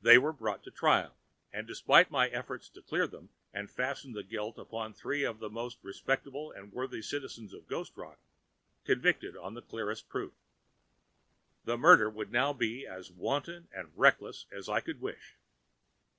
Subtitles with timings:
[0.00, 1.14] They were brought to trial
[1.52, 5.50] and, despite my efforts to clear them and fasten the guilt upon three of the
[5.50, 8.18] most respectable and worthy citizens of Ghost Rock,
[8.86, 10.32] convicted on the clearest proof.
[11.66, 15.36] The murder would now be as wanton and reasonless as I could wish.